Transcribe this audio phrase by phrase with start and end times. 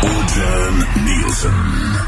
[0.00, 2.06] Orjan Nilsen.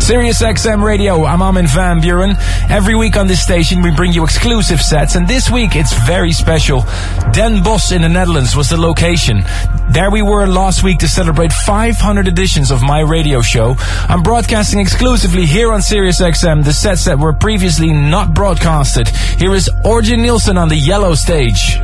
[0.00, 2.36] Sirius XM Radio, I'm Armin van Buuren.
[2.70, 6.32] Every week on this station we bring you exclusive sets and this week it's very
[6.32, 6.84] special.
[7.32, 9.44] Den Bosch in the Netherlands was the location.
[9.90, 13.76] There we were last week to celebrate 500 editions of my radio show.
[14.08, 19.08] I'm broadcasting exclusively here on Sirius XM the sets that were previously not broadcasted.
[19.08, 21.78] Here is Orjan Nilsen on the yellow stage.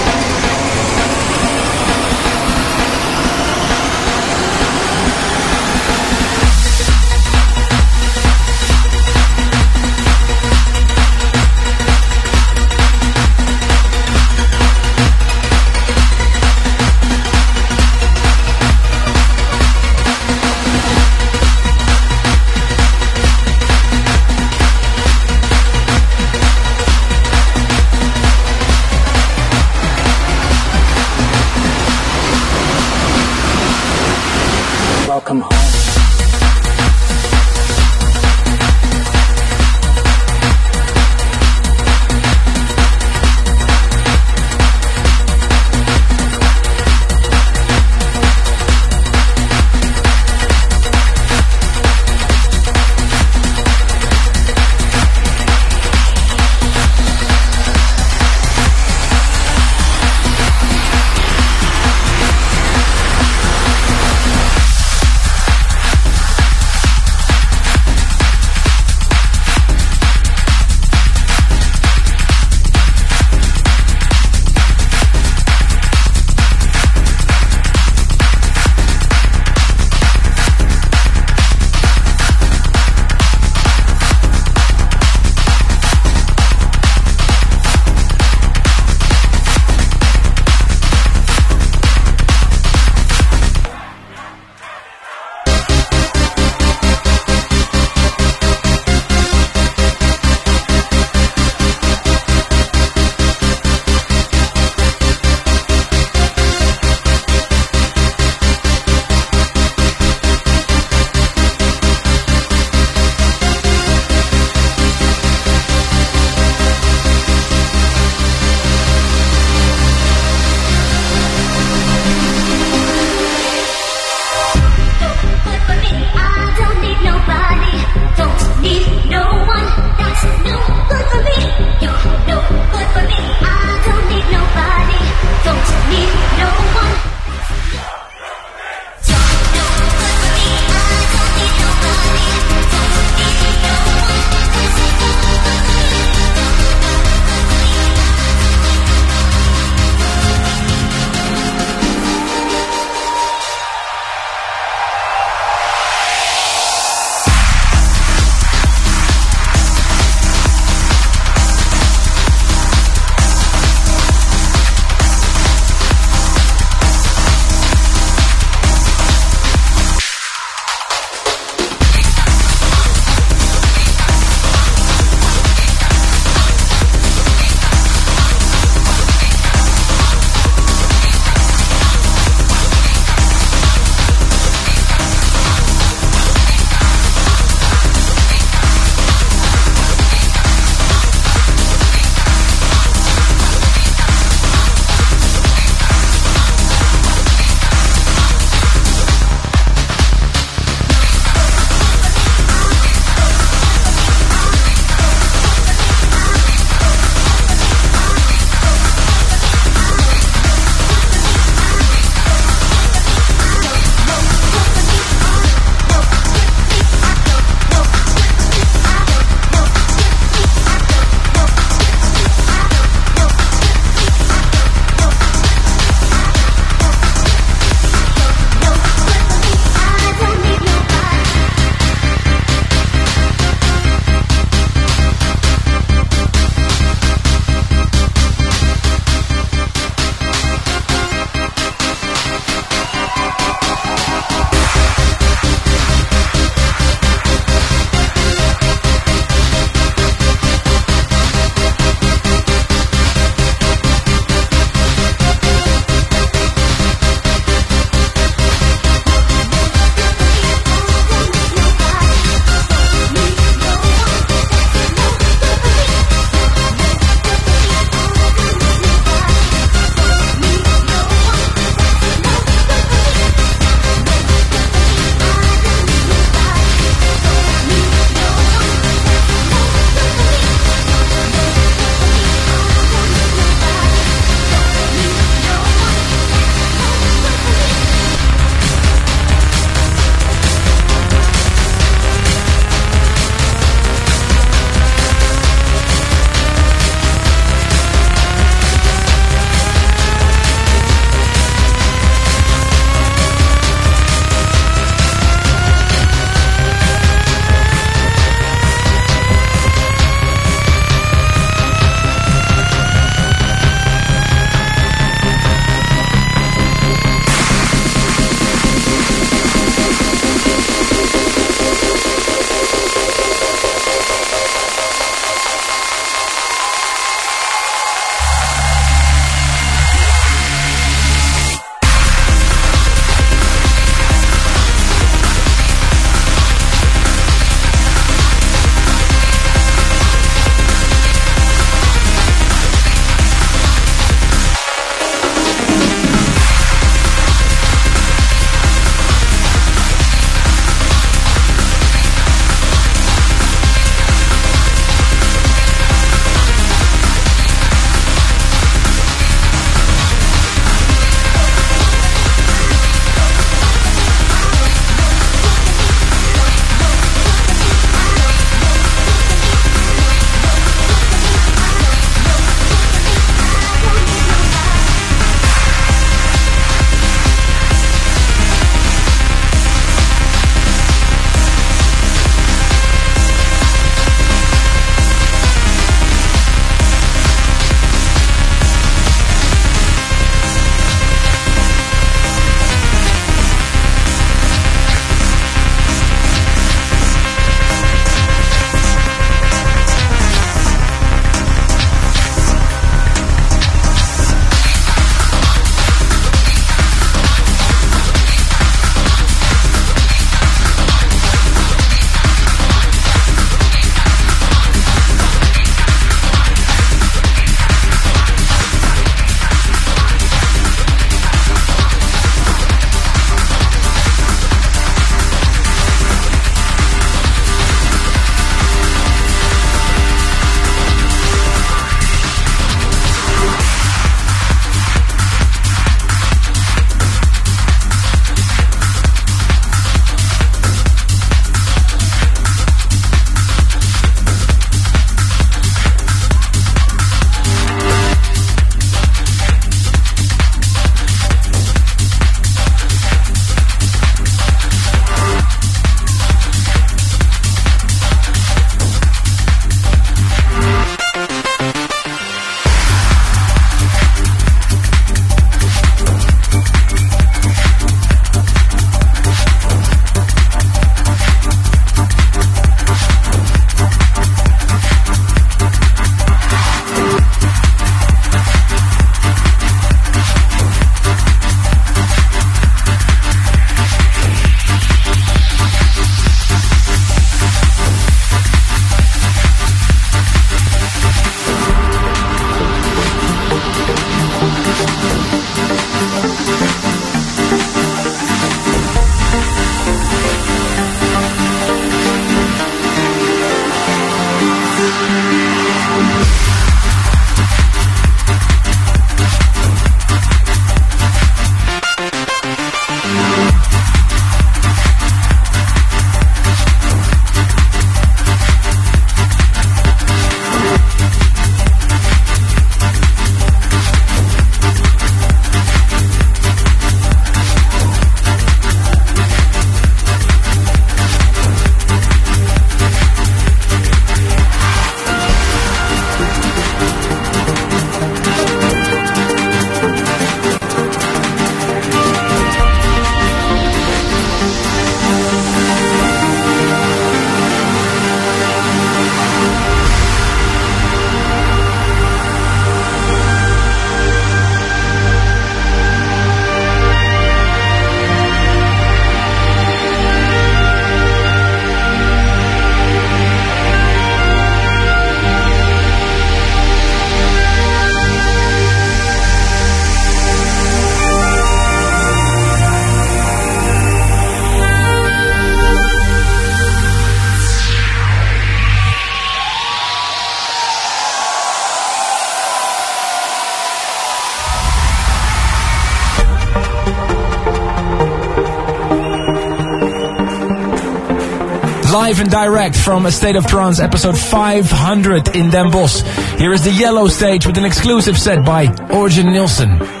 [592.11, 596.01] Live and direct from A State of Trance episode 500 in Den Bosch.
[596.37, 600.00] Here is the yellow stage with an exclusive set by Orjan Nilsen.